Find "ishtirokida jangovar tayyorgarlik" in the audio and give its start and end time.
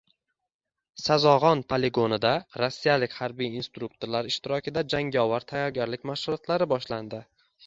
4.31-6.09